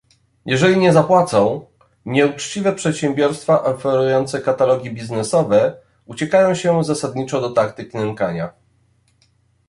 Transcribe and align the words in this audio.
Jeśli 0.45 0.77
nie 0.77 0.93
zapłacą, 0.93 1.65
nieuczciwe 2.05 2.73
przedsiębiorstwa 2.73 3.63
oferujące 3.63 4.41
katalogi 4.41 4.91
biznesowe 4.91 5.77
uciekają 6.05 6.55
się 6.55 6.83
zasadniczo 6.83 7.41
do 7.41 7.49
taktyk 7.49 7.93
nękania 7.93 8.53